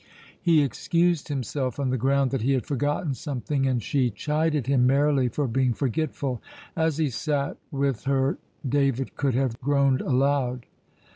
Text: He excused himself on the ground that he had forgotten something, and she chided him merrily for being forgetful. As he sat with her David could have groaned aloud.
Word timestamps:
He 0.41 0.63
excused 0.63 1.27
himself 1.27 1.79
on 1.79 1.91
the 1.91 1.95
ground 1.99 2.31
that 2.31 2.41
he 2.41 2.53
had 2.53 2.65
forgotten 2.65 3.13
something, 3.13 3.67
and 3.67 3.83
she 3.83 4.09
chided 4.09 4.65
him 4.65 4.87
merrily 4.87 5.27
for 5.27 5.47
being 5.47 5.75
forgetful. 5.75 6.41
As 6.75 6.97
he 6.97 7.11
sat 7.11 7.57
with 7.69 8.05
her 8.05 8.39
David 8.67 9.15
could 9.15 9.35
have 9.35 9.61
groaned 9.61 10.01
aloud. 10.01 10.65